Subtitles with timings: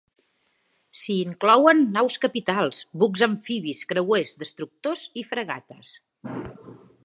[0.99, 5.97] S'hi inclouen naus capitals, bucs amfibis, creuers, destructors i fragates.